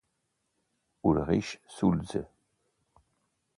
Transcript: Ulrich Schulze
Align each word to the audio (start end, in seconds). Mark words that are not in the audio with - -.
Ulrich 1.09 1.61
Schulze 1.69 2.21